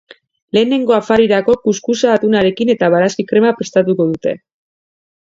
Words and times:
Lehenengo 0.57 0.95
afarirako, 0.97 1.55
kuskusa 1.69 2.11
atunarekin 2.15 2.75
eta 2.77 2.93
barazki-krema 2.97 3.55
prestatuko 3.63 4.13
dute. 4.15 4.39